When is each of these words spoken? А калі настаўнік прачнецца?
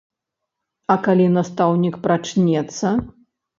А 0.93 0.95
калі 1.09 1.27
настаўнік 1.35 2.01
прачнецца? 2.07 2.87